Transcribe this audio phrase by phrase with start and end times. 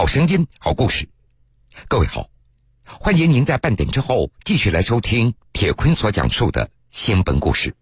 [0.00, 1.10] 好声音，好故事。
[1.86, 2.30] 各位好，
[2.86, 7.74] 欢迎您在半点之后继续来收听铁坤所讲述的新闻故事。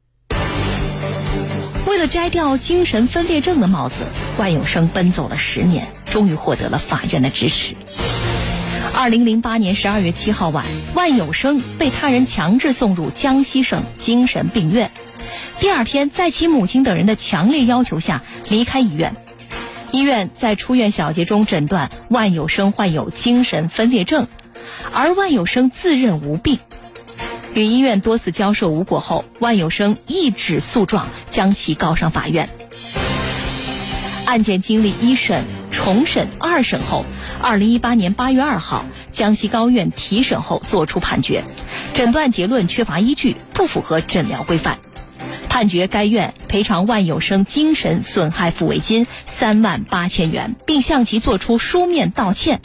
[1.87, 4.03] 为了摘掉精神分裂症的帽子，
[4.37, 7.77] 万有生奔走了十年，终于获得了法院的支持。
[8.97, 10.67] 二零零八年十二月七号晚，
[10.97, 14.91] 万有生被他人强制送入江西省精神病院。
[15.61, 19.15] 第二天，在其母亲等人的强烈要求下，离开医院。
[19.91, 24.27] 医院在出院小结中诊断万有生患有精神分裂症，
[24.93, 26.59] 而万有生自认无病。
[27.55, 32.49] 与医院多次交涉无果后，万有生一纸诉状将其告上法院。
[34.27, 37.07] 案件经历一审、重审、二审后，
[37.41, 41.43] 二零一八年八月二号，江西高院提审后作出判决，
[41.95, 44.79] 诊断结论缺乏依据，不符合诊疗规范。
[45.49, 52.61] 判决该院赔偿万有生精神损害抚慰金三万八千元，并向其作出书面道歉。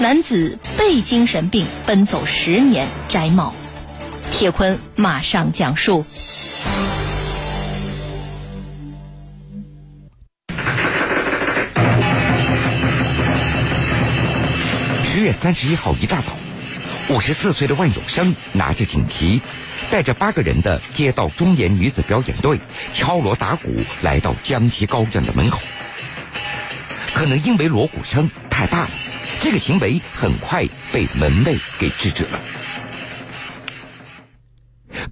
[0.00, 3.54] 男子被精神病奔走十年摘帽，
[4.30, 6.04] 铁坤马上讲述。
[15.12, 16.32] 十月三十一号一大早，
[17.08, 19.40] 五十四岁的万有生拿着锦旗。
[19.90, 22.58] 带着八个人的街道中年女子表演队
[22.94, 25.60] 敲锣打鼓来到江西高院的门口。
[27.12, 28.90] 可能因为锣鼓声太大了，
[29.40, 32.40] 这个行为很快被门卫给制止了。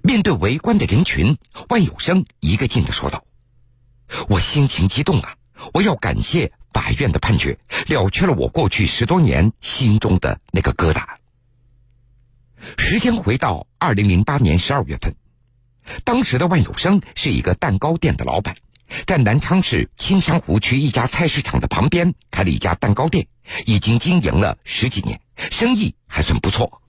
[0.01, 3.23] 面对围观的人群，万有生一个劲的说道
[4.29, 5.35] ：“我心情激动啊！
[5.73, 7.55] 我要感谢法院的判决，
[7.87, 11.03] 了却了我过去十多年心中的那个疙瘩。”
[12.77, 15.15] 时间回到二零零八年十二月份，
[16.03, 18.55] 当时的万有生是一个蛋糕店的老板，
[19.07, 23.27] 在南昌市青山湖区一家菜市场的旁边开了一家蛋糕店，
[23.65, 26.81] 已经经营了十几年，生意还算不错。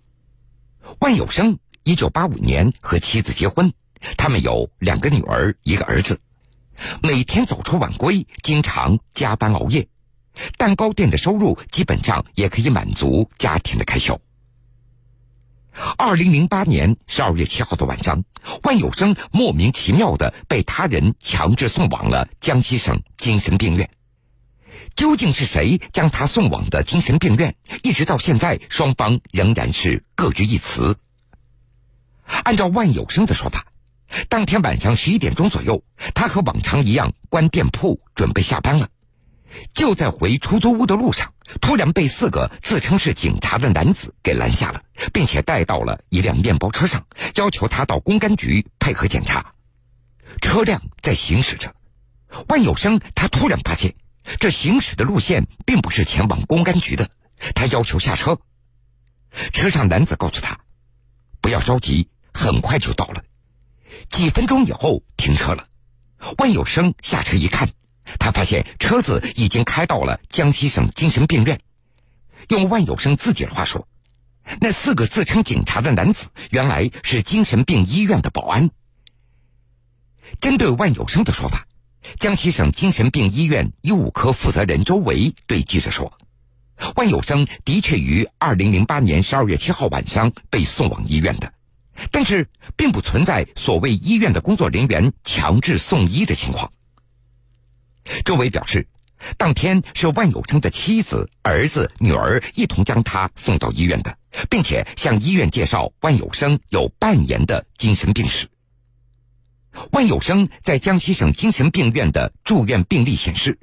[0.98, 3.72] 万有生一九八五年和妻子结婚，
[4.16, 6.20] 他们有两个女儿，一个儿子，
[7.02, 9.88] 每天早出晚归，经常加班熬夜，
[10.58, 14.20] 蛋糕店的收入基本上也可以满足家庭的开销。
[15.96, 18.24] 二零零八年十二月七号的晚上，
[18.62, 23.90] 万有生莫名其妙的被他人强制送往了江西省精神病院。
[24.94, 27.56] 究竟是谁将他送往的精神病院？
[27.82, 30.96] 一直到现在，双方仍然是各执一词。
[32.26, 33.66] 按照万有生的说法，
[34.28, 35.82] 当天晚上十一点钟左右，
[36.14, 38.88] 他和往常一样关店铺，准备下班了。
[39.74, 44.82] 就在回出租屋的路上，突然被四个自称是警察的男子给拦下了，
[45.12, 49.54] 并且带到了一辆面包车上，要求他到公安局配合检查。
[50.40, 51.74] 车辆在行驶着，
[52.48, 53.94] 万有生他突然发现，
[54.40, 57.10] 这行驶的路线并不是前往公安局的，
[57.54, 58.38] 他要求下车。
[59.52, 60.60] 车上男子告诉他
[61.40, 63.22] ：“不要着急，很快就到了。”
[64.08, 65.66] 几分钟以后停车了，
[66.38, 67.70] 万有生下车一看。
[68.18, 71.60] 他发现车子已经开到了江西省精神病院。
[72.48, 73.86] 用万有生自己的话说，
[74.60, 78.70] 那四个自称警察的男子原来是精神病医院的保安。
[80.40, 81.66] 针对万有生的说法，
[82.18, 86.12] 江西省精神病医院医务科负责人周维对记者说
[86.96, 91.52] ：“万有生的确于二零零八年十二月七号晚上被送往医院的，
[92.10, 96.72] 但是并不存在所谓医院的工作人员强制送医的情况。”
[98.24, 98.88] 周伟表示，
[99.36, 104.16] 当天是万有生的妻子、儿子、女儿一同将他送到医院的，
[104.50, 108.48] 并且向医院介绍万有生有半年的精神病史。
[109.90, 113.58] 万有生在江西省精神病院的住院病历显示，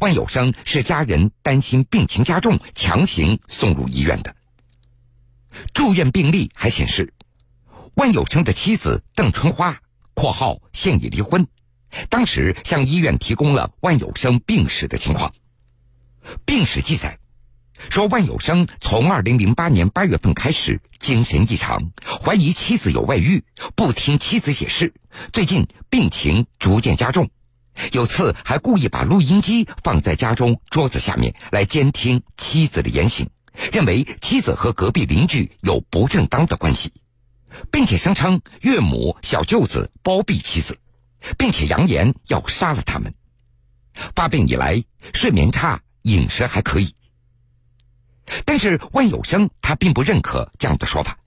[0.00, 4.34] 万有生是家人担心病情加重，强行送入医院的。
[5.72, 7.14] 住院病历还显示，
[7.94, 9.78] 万有生的妻子邓春花
[10.12, 11.46] （括号现已离婚）。
[12.08, 15.32] 当时向医院提供了万有生病史的情况。
[16.44, 17.18] 病史记载
[17.90, 23.44] 说，万有生从二零零八年八月份开始精神异常，怀疑妻子有外遇，
[23.74, 24.94] 不听妻子解释。
[25.32, 27.30] 最近病情逐渐加重，
[27.92, 33.28] 有次还故意把录音机放在家中桌子下面来监听妻子的言行，
[33.72, 36.92] 认为妻子和隔壁邻居有不正当的关系，
[37.70, 40.78] 并且声称岳母、小舅子包庇妻子。
[41.38, 43.14] 并且扬言要杀了他们。
[44.14, 44.82] 发病以来，
[45.12, 46.94] 睡眠差，饮食还可以。
[48.44, 51.18] 但是万有生他并不认可这样的说法，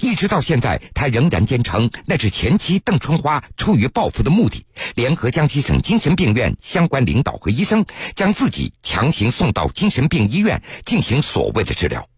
[0.00, 4.64] 一直到现在，他仍然坚称那是前妻邓春花出于报复的目的，
[4.94, 7.84] 联合江西省精神病院相关领导和医生，
[8.14, 12.08] 将自己强行送到精神病医院进行所谓的治疗。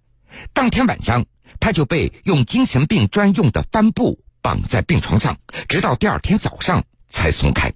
[0.53, 1.25] 当天晚上，
[1.59, 5.39] 他就被用精神病专用的帆布绑在病床上，
[5.69, 7.72] 直到第二天早上才松开。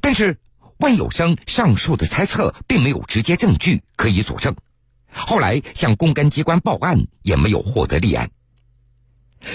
[0.00, 0.38] 但是，
[0.78, 4.56] 万有生上述的猜测并没有直接证据可以佐证，
[5.12, 8.30] 后来向公安机关报案也没有获得立案。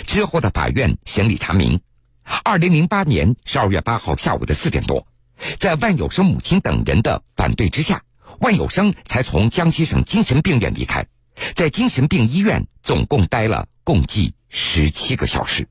[0.06, 1.81] 之后的法院审理查明，
[2.44, 5.07] 二零零八年十二月八号下午的四点多，
[5.59, 8.03] 在万有生母亲等人的反对之下，
[8.39, 11.07] 万有生才从江西省精神病院离开，
[11.56, 15.67] 在精神病医院总共待了共计十七个小时。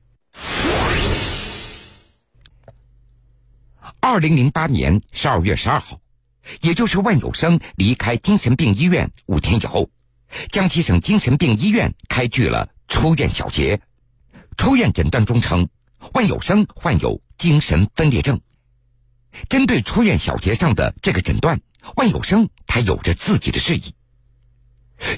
[4.01, 5.99] 二零零八年十二月十二号，
[6.61, 9.89] 也就是万有生离开精神病医院五天以后，
[10.49, 13.81] 江西省精神病医院开具了出院小结。
[14.57, 15.69] 出院诊断中称，
[16.13, 18.39] 万有生患有精神分裂症。
[19.49, 21.61] 针对出院小结上的这个诊断，
[21.95, 23.93] 万有生他有着自己的质疑。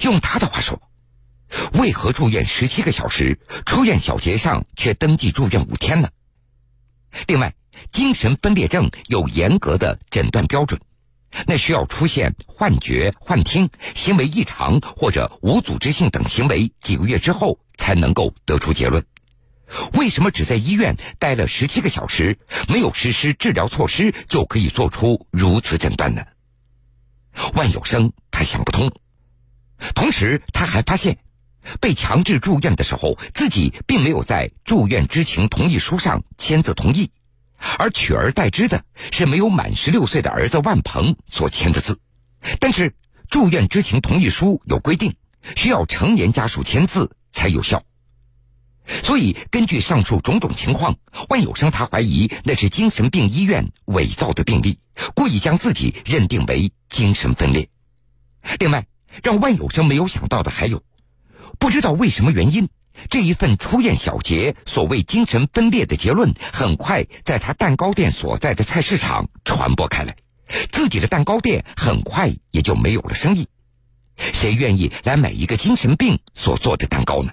[0.01, 0.81] 用他的话说，
[1.73, 6.09] 为何住院十七个小时，出院小结上却登记住院五天呢？
[7.27, 7.53] 另外，
[7.91, 10.79] 精神分裂症有严格的诊断标准，
[11.47, 19.05] 那需要出现幻觉、幻听、行为异常或者无组织性等行为几个月之后才能够得出结论。
[19.93, 22.37] 为什么只在医院待了十七个小时，
[22.67, 26.23] 没有实施治疗措施就可以做出如此诊断呢？
[27.53, 28.91] 万有生他想不通。
[29.95, 31.19] 同时，他还发现，
[31.79, 37.09] 被强制住院的时候，自己并没有在住院知情同意书上签字同意，
[37.77, 41.99] 而取而代之的是没有满十六岁的儿子万鹏所签的字。
[42.59, 42.95] 但是，
[43.29, 45.15] 住院知情同意书有规定，
[45.55, 47.83] 需要成年家属签字才有效。
[49.03, 50.97] 所以，根据上述种种情况，
[51.29, 54.79] 万有生他怀疑那是精神病医院伪造的病历，
[55.13, 57.69] 故意将自己认定为精神分裂。
[58.59, 58.87] 另外，
[59.21, 60.83] 让万有生没有想到的还有，
[61.59, 62.69] 不知道为什么原因，
[63.09, 70.15] 这一份出院小结所谓精神分裂的结论，很快在他蛋糕店所在的菜市场传播开来，
[70.71, 73.47] 自己的蛋糕店很快也就没有了生意。
[74.17, 77.31] 谁愿意来买一个精神病所做的蛋糕呢？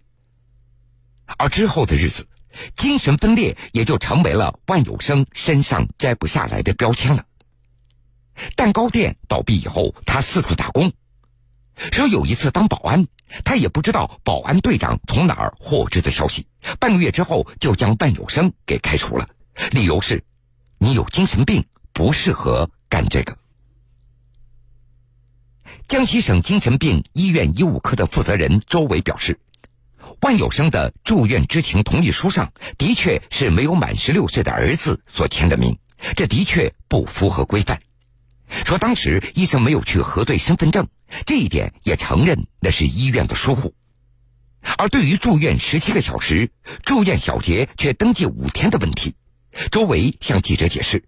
[1.37, 2.27] 而之后的日子，
[2.77, 7.25] 精神分裂也就成为了万有生身上摘不下来的标签了。
[8.57, 10.93] 蛋糕店倒闭以后，他四处打工。
[11.93, 13.07] 说有一次当保安，
[13.45, 16.47] 他也不知道保安队长从哪儿获知的消息，
[16.79, 19.29] 半个月之后就将万有生给开除了，
[19.71, 20.25] 理由是，
[20.79, 23.37] 你有精神病，不适合干这个。
[25.87, 29.39] 江西省精神病医院医务科的负责人周伟表示。
[30.21, 35.79] 万有生的住院知情同意书上的确是没有满十六岁的儿子所签的名，
[36.17, 37.81] 这的确不符合规范。
[38.65, 40.89] 说当时医生没有去核对身份证，
[41.27, 43.75] 这一点也承认那是医院的疏忽。
[44.77, 46.51] 而对于住院十七个小时，
[46.85, 49.15] 住院小结却登记五天的问题，
[49.71, 51.05] 周围向记者解释，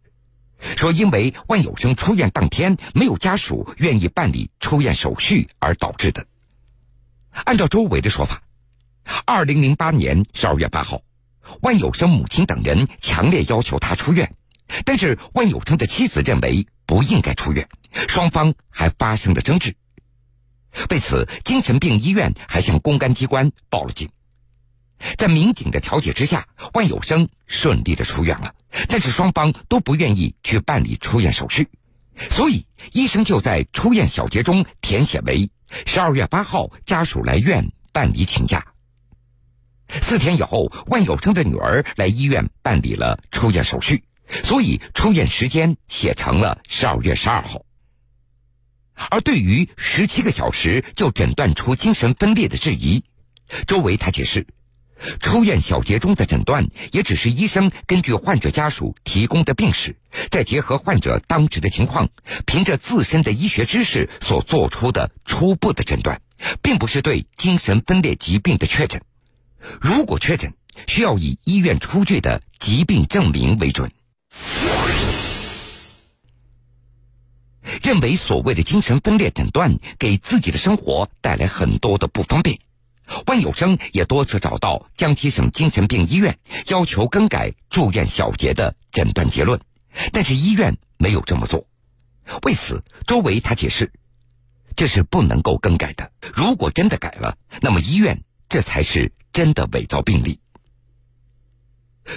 [0.76, 6.26] 说因为万有生出院当天没有家属愿意办理出院手续而导致的。
[7.32, 8.42] 按照周围的说法。
[9.24, 11.02] 二零零八年十二月八号，
[11.62, 14.36] 万有生母亲等人强烈要求他出院，
[14.84, 17.68] 但是万有生的妻子认为不应该出院，
[18.08, 19.74] 双方还发生了争执。
[20.90, 24.08] 为此，精神病医院还向公安机关报了警。
[25.16, 28.54] 在民警的调解之下，万有生顺利的出院了，
[28.88, 31.68] 但是双方都不愿意去办理出院手续，
[32.30, 35.50] 所以医生就在出院小结中填写为
[35.86, 38.64] 十二月八号家属来院办理请假。
[39.88, 44.04] 四天以后，万有生的女儿来医院办理了出院手续，
[44.44, 47.64] 所以出院时间写成了十二月十二号。
[49.10, 53.02] 而对于十七个小时就诊断出精神分裂的质疑，
[53.66, 54.46] 周围他解释，
[55.20, 59.96] 出院小结中的诊断也只是医生根据患者家属提供的病史，
[60.30, 62.10] 再结合患者当时的情况，
[62.44, 66.20] 凭着自身的医学知识所做出的初步的诊断，
[66.62, 69.00] 并不是对精神分裂疾病的确诊。
[69.80, 70.52] 如果确诊，
[70.86, 73.90] 需要以医院出具的疾病证明为准。
[77.82, 82.58] 认为所谓的精神分裂诊断给自己的生活带来很多的不方便，
[83.26, 89.60] 万有生也多次找到江西省精神病医院，要求更改住院小结的诊断结论，
[90.12, 91.66] 但是医院没有这么做。
[92.42, 93.92] 为此，周围他解释，
[94.76, 96.12] 这是不能够更改的。
[96.34, 98.22] 如果真的改了，那么医院。
[98.52, 100.40] 这才是真的伪造病历。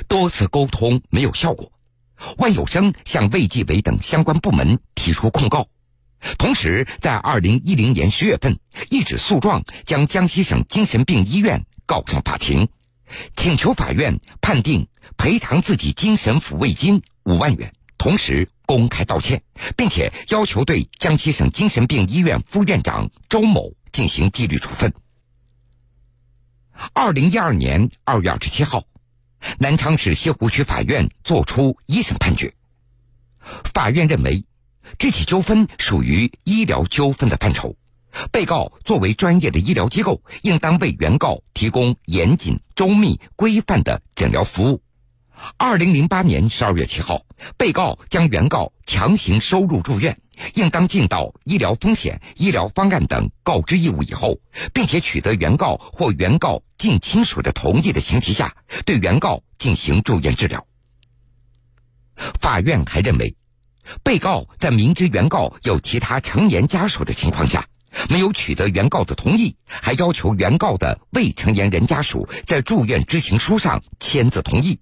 [0.08, 1.72] 多次沟通没有效果，
[2.38, 5.68] 万有生向卫计委等相关部门提出控告，
[6.38, 12.70] 同时在二零一零年十月份一纸诉状将江西省精神病医院告上法庭，
[13.36, 14.88] 请求法院判定
[15.18, 19.44] 赔偿自己精神抚慰金五万元，同时公开道歉，
[19.76, 24.94] 并且要求对江西省精神病医院副院长周某进行纪律处分。
[26.94, 28.86] 二零一二年二月二十七号。
[29.60, 32.54] 南昌市西湖区法院作出一审判决。
[33.74, 34.46] 法院认为，
[34.98, 37.76] 这起纠纷属于医疗纠纷的范畴，
[38.32, 44.82] 被告作为专业的医疗机构，应当为原告提供严谨、周密、规范的诊疗服务。
[45.58, 47.26] 二零零八年十二月七号，
[47.58, 50.22] 被告将原告强行收入住院，
[50.56, 54.40] 应当尽到医疗风险、医疗方案等告知义务以后，
[54.74, 60.66] 并且取得原告或原告近亲属的同意的前提下，对原告进行住院治疗。
[62.40, 63.36] 法院还认为，
[64.04, 67.68] 被告在明知原告有其他成年家属的情况下，
[68.10, 74.80] 没有取得原告的同意，还要求原告的未成年人家属在住院知情书上签字同意。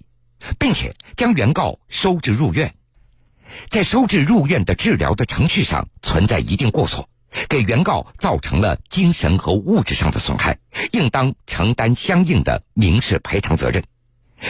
[0.58, 2.74] 并且将原告收治入院，
[3.70, 7.10] 在收治入院的治疗的程序上存在一定过错，
[7.50, 10.60] 给原告造成了精神和物质上的损害，
[10.91, 13.84] 应当承担相应的民事赔偿责任。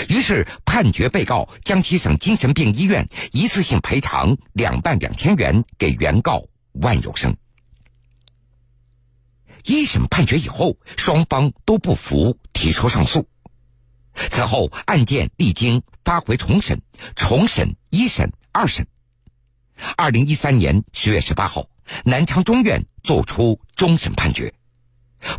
[0.08, 7.36] 于是判决被告江西省精神病医院一次性赔偿两万两千元给原告万有生。
[9.64, 13.28] 一审判决以后，双方都不服，提出上诉。
[14.16, 16.82] 此后，案件历经发回重审、
[17.16, 18.88] 重审、一审、二审。
[19.98, 21.68] 二零一三年十月十八号，
[22.06, 24.54] 南昌中院作出终审判决。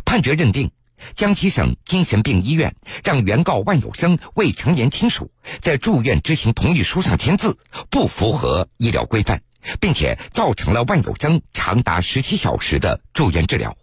[0.05, 0.71] 判决认定，
[1.13, 5.31] 江西省精神病医院让原告万有生未成年亲属
[5.61, 7.57] 在住院执行同意书上签字，
[7.89, 9.41] 不符合医疗规范，
[9.79, 13.75] 并且造成了万有生长达十七小时的住院治疗，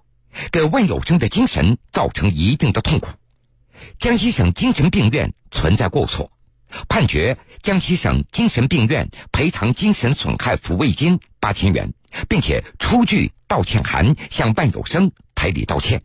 [0.51, 3.09] 给万有生的精神造成一定的痛苦。
[3.99, 6.31] 江西省精神病院存在过错，
[6.89, 11.93] 判决江西省精神病院赔偿精神损害抚慰金八千元，
[12.29, 16.03] 并且出具道歉函向万有生赔礼道歉。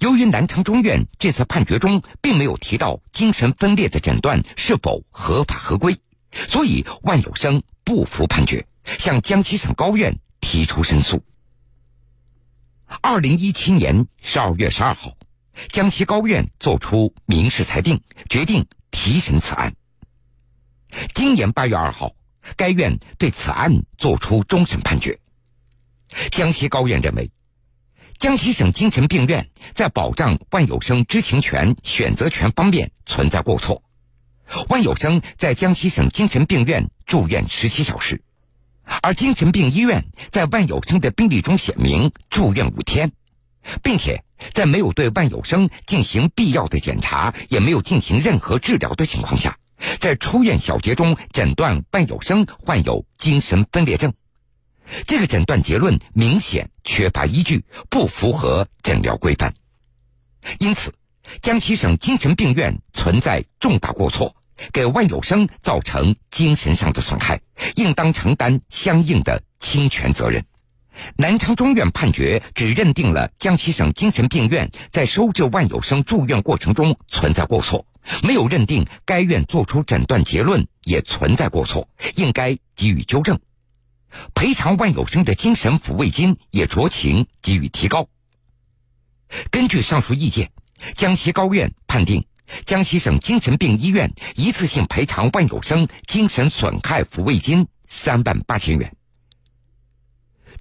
[0.00, 5.98] 由于南昌中院这次判决中并没有提到精神分裂的诊断是否合法合规，
[6.32, 11.22] 所以万有生不服判决，向江西省高院提出申诉。
[13.00, 15.12] 二零一七年十二月十二号。
[15.68, 19.74] 江西高院作出民事裁定，决定提审此案。
[21.14, 22.12] 今年八月二号，
[22.56, 25.18] 该院对此案作出终审判决。
[26.30, 27.28] 江西高院认为，
[28.18, 33.82] 江西省精神病院在保障万有生知情权、选择权方面存在过错。
[34.68, 38.22] 万有生在江西省精神病院住院十七小时，
[39.02, 43.10] 而精神病医院在万有生的病历中写明住院五天。
[43.82, 44.22] 并且
[44.52, 49.56] 在没有对万有生进行必要的检查，也没有进行任何治疗的情况下，
[50.00, 54.12] 在出院小结中诊断万有生患有精神分裂症，
[55.06, 59.54] 这个诊断结论明显缺乏依据，不符合诊疗规范。
[60.58, 60.92] 因此，
[61.40, 64.36] 江西省精神病院存在重大过错，
[64.72, 67.40] 给万有生造成精神上的损害，
[67.76, 70.44] 应当承担相应的侵权责任。
[71.16, 77.86] 南昌中院判决只认定了江西省精神病院在收治万有生住院过程中存在过错，
[78.22, 83.38] 没有认定该院作出诊断结论也存在过错，应该给予纠正。
[84.34, 88.08] 赔偿万有生的精神抚慰金也酌情给予提高。
[89.50, 90.52] 根据上述意见，
[90.94, 92.24] 江西高院判定
[92.66, 98.94] 江西省精神病医院一次性赔偿万有生精神损害抚慰金三万八千元。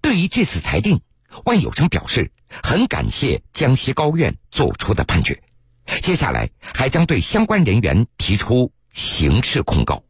[0.03, 1.00] 对于这次裁定，
[1.45, 2.29] 万有生表示
[2.62, 5.41] 很感谢江西高院作出的判决，
[6.01, 10.03] 接下来还将对相关人员提出刑事控告。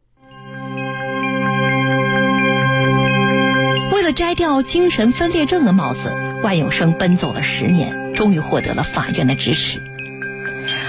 [3.92, 9.80] 为了摘掉精神分裂症的帽子，万有生奔走了十年，终于获得了法院的支持。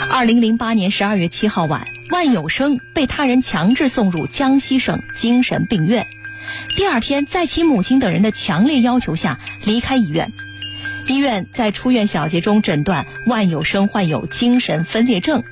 [0.09, 6.07] 二零零八年十二月七号晚，万有生被他人强制送入江西省精神病院。
[6.75, 10.33] 第二天，在其母亲等人的强烈要求下离开医院。
[11.07, 15.43] 医院在出院小结中诊断万有生患有精神分裂症，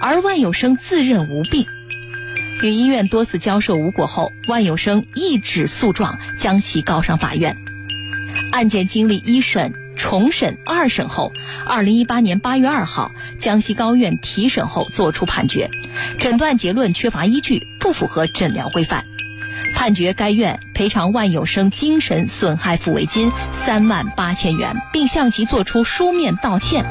[0.00, 1.66] 而万有生自认无病。
[2.62, 7.56] 与医院多次交涉无果后，万有生一纸诉状将其告上法院。
[8.52, 11.32] 案件经历一审、重审二审后，
[11.66, 15.68] 二零一八年八月二号，江西高院提审后作出判决，
[16.18, 19.04] 诊断结论缺乏依据，不符合诊疗规范，
[19.74, 26.84] 判决该院赔偿万有生精神损害抚慰金三万八千元，并向其作出书面道歉。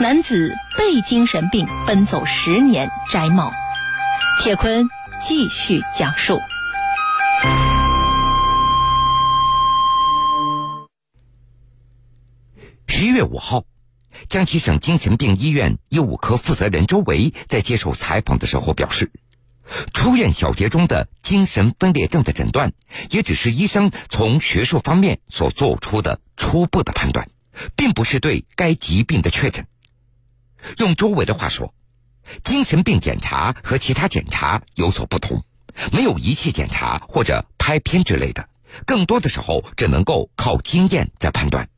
[0.00, 3.52] 男子被精神病奔走十年摘帽，
[4.42, 4.88] 铁坤
[5.20, 6.40] 继续讲述。
[12.86, 13.64] 十一月五号，
[14.28, 19.10] 江西省精神病医院医务科负责人周维在接受采访的时候表示，
[19.92, 22.72] 出院小结中的精神分裂症的诊断，
[23.10, 27.28] 也只是医生从学术方面所做出的初步的判断，
[27.76, 29.66] 并不是对该疾病的确诊。
[30.78, 31.74] 用周围的话说，
[32.42, 35.44] 精神病检查和其他检查有所不同，
[35.92, 38.48] 没有仪器检查或者拍片之类的，
[38.86, 41.68] 更多的时候只能够靠经验在判断。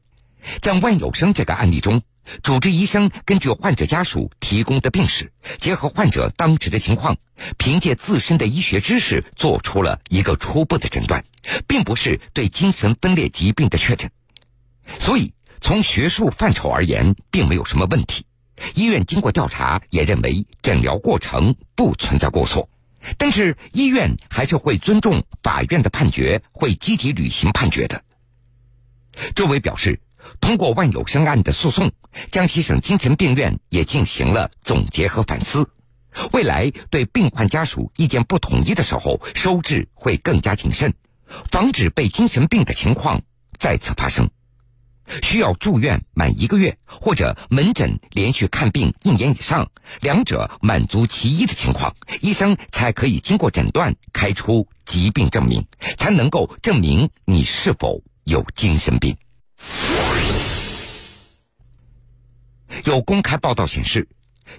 [0.61, 2.03] 在万有生这个案例中，
[2.43, 7.17] 主治医生根据患者家属提供的病史，结合患者当时的情况，
[7.57, 11.25] 凭借自身的医学知识做出了一个初步的诊断，
[11.67, 14.11] 并不是对精神分裂疾病的确诊。
[14.99, 18.27] 所以，从学术范畴而言，并没有什么问题。
[18.75, 22.69] 医院经过调查，也认为诊疗过程不存在过错，
[23.19, 28.03] 但是医院还是会尊重法院的判决，会积极履行判决的。
[29.35, 30.01] 周伟表示，
[30.41, 31.93] 通过万有生案的诉讼，
[32.31, 35.69] 江西省精神病院也进行了总结和反思，
[36.33, 40.95] 未来对病患家属意见不统一的时候，收治会更加谨慎，
[41.51, 43.23] 防止被精神病的情况
[43.59, 44.29] 再次发生。
[45.23, 55.65] 需要住院满一个月，或者门诊连续看病一年以上，两者满足其一的情况，医生才可以经过诊断开出疾病证明，
[55.97, 59.17] 才能够证明你是否有精神病。
[62.85, 64.09] 有公开报道显示，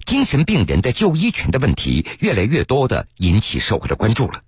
[0.06, 4.42] 精神病人的就医权的问题越来越多的引起社会的关注了。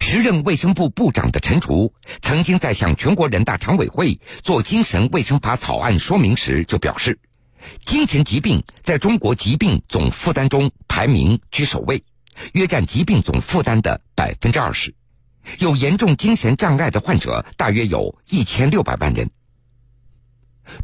[0.00, 7.18] 时任卫生部部长的陈竺曾经在向全国人大常委会做精神卫生法草案说明时就表示，
[7.82, 12.02] 精神疾病在中国疾病总负担中排名居首位，
[12.52, 14.92] 约占疾病总负担的百分之二十，
[15.60, 19.30] 有严重精神障碍的患者大约有一千六百万人。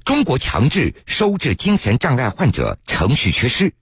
[0.04, 3.74] 中国强制收治精神障碍患者程序缺失。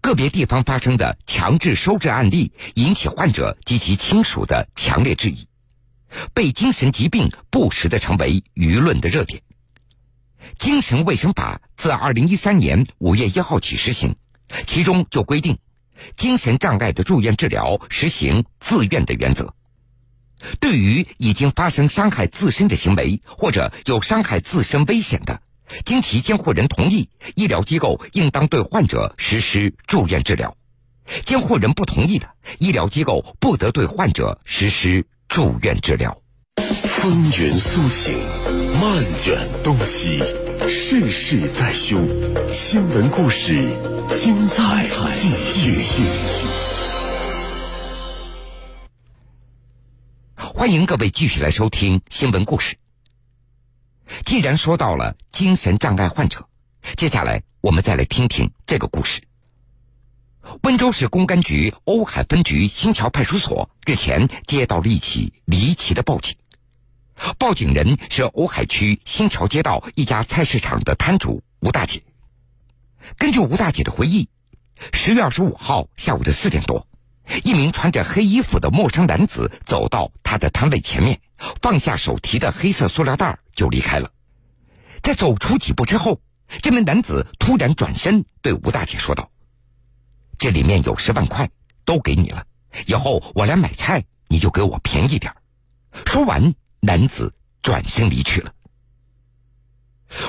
[0.00, 5.46] 个别地方发生的强制收治案例，引起患者及其亲属的强烈质疑，
[6.34, 9.42] 被精神疾病不时的成为舆论的热点。
[10.58, 14.16] 精神卫生法自二零一三年五月一号起实行，
[14.66, 15.58] 其中就规定，
[16.16, 19.54] 精神障碍的住院治疗实行自愿的原则。
[20.60, 25.40] 对于已经发生伤害自身的行为或者有伤害自身危险的。
[25.84, 30.50] 经其监护人同意，医疗机构应当对患者实施住院治疗；
[31.24, 32.28] 监护人不同意的，
[32.58, 36.18] 医疗机构不得对患者实施住院治疗。
[36.56, 38.14] 风云苏醒，
[38.80, 40.22] 漫卷东西，
[40.68, 42.06] 世事在胸。
[42.52, 43.54] 新闻故事，
[44.12, 46.81] 精彩继续。
[50.54, 52.76] 欢迎各位继续来收听新闻故事。
[54.26, 56.46] 既然说到了精神障碍患者，
[56.94, 59.22] 接下来我们再来听听这个故事。
[60.62, 66.36] 温州市公安局瓯海分局新桥派出所日前接到了一起离奇的报警，
[67.38, 72.02] 报警人是瓯海区新桥街道一家菜市场的摊主吴大姐。
[73.16, 74.28] 根据吴大姐的回忆，
[74.92, 76.86] 十月二十五号下午的四点多，
[77.44, 81.20] 一名穿着黑衣服的陌生男子走到他的摊位前面，
[81.60, 84.10] 放下手提的黑色塑料袋就离开了。
[85.02, 86.20] 在走出几步之后，
[86.60, 89.30] 这名男子突然转身对吴大姐说道
[90.38, 91.50] ：“这里面有十万块，
[91.84, 92.46] 都给你了。
[92.86, 95.34] 以后我来买菜，你就给我便宜点
[96.06, 98.52] 说完，男子转身离去了。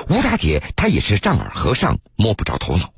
[0.10, 2.94] 吴大姐她也是丈二和尚摸不着头脑，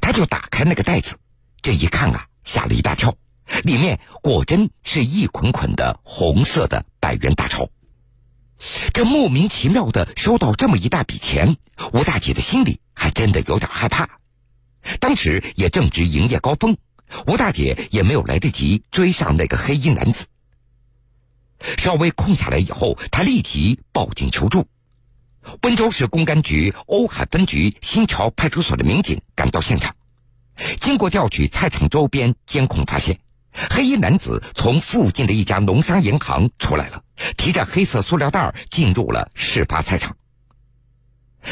[0.00, 1.16] 她就打开那个袋子，
[1.60, 3.16] 这一看啊，吓了一大跳，
[3.64, 7.68] 里面果真是一捆捆的红色的百元大钞。
[8.92, 11.56] 这莫名其妙的收到这么一大笔钱，
[11.92, 14.08] 吴大姐的心里还真的有点害怕。
[15.00, 16.76] 当时也正值营业高峰，
[17.26, 20.26] 吴大姐也没有来得及追上那个黑衣男子。
[21.78, 24.66] 稍微空下来以后，她立即报警求助。
[25.62, 29.94] 温州市公安局瓯海分局新桥派出所的民警赶到现场，
[30.80, 33.18] 经过调取菜场周边监控，发现。
[33.70, 37.04] 黑衣男子从附近的一家农商银行出来了，
[37.36, 40.16] 提着黑色塑料袋进入了事发菜场。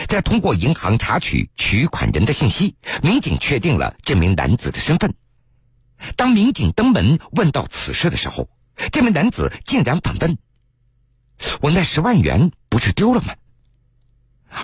[0.08, 5.14] 在通过银行查取取款人的信息，民警确定了这名男子的身份。
[6.16, 8.48] 当民警登门问到此事的时候，
[8.90, 10.38] 这名男子竟然反问
[11.62, 13.34] ：“我那十万元不是丢了吗？”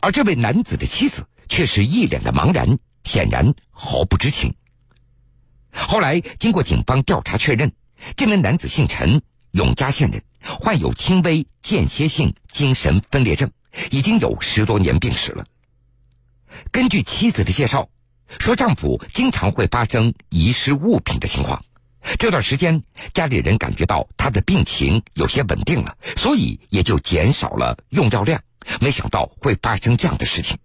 [0.03, 4.55] 而这位男子的妻子却是一脸的茫然，显然毫不知情。
[5.73, 7.73] 后来经过警方调查确认，
[8.15, 10.23] 这名男子姓陈，永嘉县人，
[10.61, 13.51] 患有轻微间歇性精神分裂症。
[13.91, 15.45] 已经有十多年病史了。
[16.73, 17.89] 根据妻子的介绍，
[18.39, 21.65] 说丈夫经常会发生遗失物品的情况。
[22.19, 28.43] 这段时间，家里人感觉到他的病情有些稳定了，所以也就减少了用药量。
[28.81, 30.59] 没想到会发生这样的事情。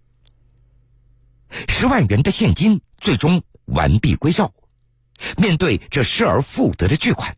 [1.67, 4.53] 十万元的现金最终完璧归赵。
[5.37, 7.37] 面对这失而复得的巨款，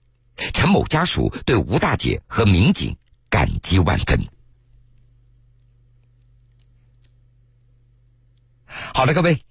[0.53, 2.95] 陈某家属对吴大姐和民警
[3.29, 4.27] 感激万分。
[8.93, 9.41] 好了，各位，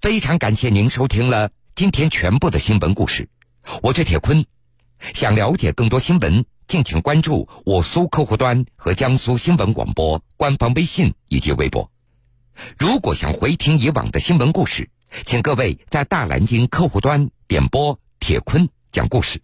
[0.00, 3.28] 非常感谢您收听了今天全部的新闻故事。
[3.82, 4.44] 我是铁坤，
[5.14, 11.90] 想了解更多新闻，敬请关注我苏客户端和江苏新闻广播官方微信以及微博。
[12.78, 14.88] 如果想回听以往的新闻故事，
[15.24, 19.40] 请各位在大蓝鲸客户端点播铁坤讲故事。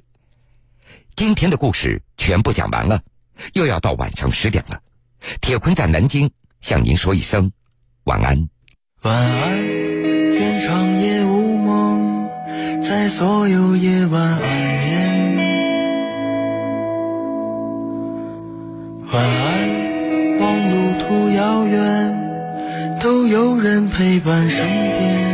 [1.16, 3.03] 今天的故事全部讲完了，
[3.53, 4.81] 又要到晚上十点了。
[5.40, 7.53] 铁坤在南京向您说一声
[8.05, 8.48] 晚安。
[9.03, 12.29] 晚安，愿长夜无梦，
[12.83, 15.05] 在所有夜晚安眠。
[19.12, 22.23] 晚安，望路途遥远，
[23.04, 25.33] 都有人陪伴身边。